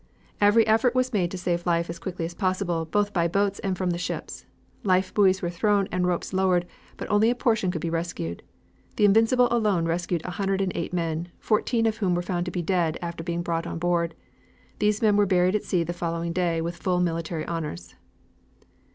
[0.41, 3.77] Every effort was made to save life as quickly as possible, both by boats and
[3.77, 4.47] from the ships.
[4.83, 6.65] Life buoys were thrown and ropes lowered,
[6.97, 8.41] but only a portion could be rescued.
[8.95, 12.51] The Invincible alone rescued a hundred and eight men, fourteen of whom were found to
[12.51, 14.15] be dead after being brought on board.
[14.79, 17.93] These men were buried at sea the following day, with full military honors.